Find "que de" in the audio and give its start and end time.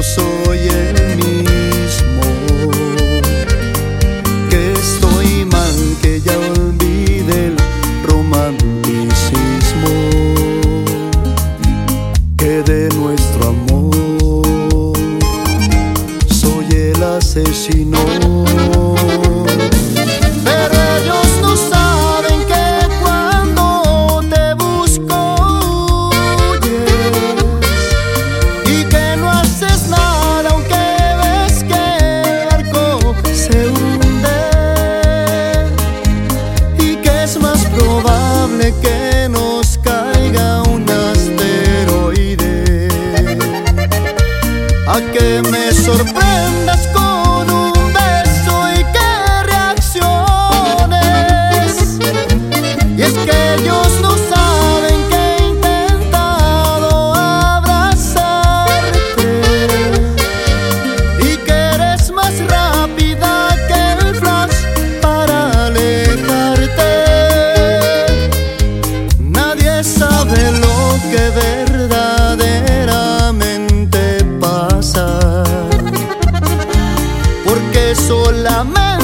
12.38-12.88